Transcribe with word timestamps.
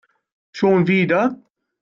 Schon 0.51 0.87
wieder? 0.87 1.37